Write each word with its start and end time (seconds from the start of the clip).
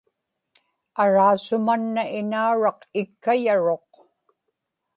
araasu-manna 1.03 2.03
inauraq 2.19 2.79
ikkayaruq 3.01 3.87